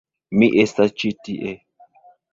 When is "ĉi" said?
1.03-1.11